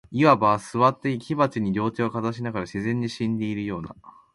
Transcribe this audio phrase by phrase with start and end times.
[0.11, 3.95] 謂わば、坐って火鉢に両手をかざしながら、自然に死んでいるような、